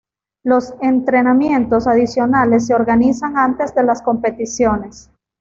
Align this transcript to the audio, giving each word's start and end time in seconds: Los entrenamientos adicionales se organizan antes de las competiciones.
Los 0.43 0.73
entrenamientos 0.81 1.85
adicionales 1.85 2.65
se 2.65 2.73
organizan 2.73 3.37
antes 3.37 3.75
de 3.75 3.83
las 3.83 4.01
competiciones. 4.01 5.11